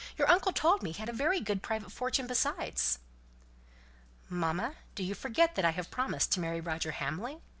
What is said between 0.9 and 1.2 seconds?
he had a